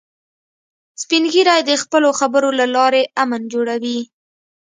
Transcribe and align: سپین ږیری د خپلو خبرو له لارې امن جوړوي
سپین 1.01 1.23
ږیری 1.33 1.59
د 1.65 1.71
خپلو 1.83 2.09
خبرو 2.19 2.49
له 2.59 2.65
لارې 2.75 3.01
امن 3.23 3.41
جوړوي 3.53 3.99